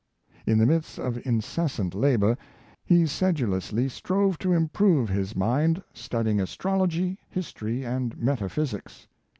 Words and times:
In 0.47 0.57
the 0.57 0.65
midst 0.65 0.97
of 0.97 1.23
incessant 1.27 1.93
labor, 1.93 2.35
he 2.83 3.05
sedulously 3.05 3.87
strove 3.87 4.39
to 4.39 4.51
improve 4.51 5.09
his 5.09 5.35
mind, 5.35 5.83
studying 5.93 6.41
astronomy, 6.41 7.19
history, 7.29 7.85
and 7.85 8.17
metaphysics. 8.17 9.05